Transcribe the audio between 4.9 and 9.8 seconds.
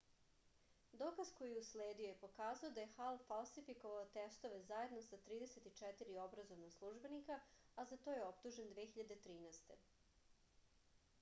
sa 34 obrazovna službenika a za to je optužen 2013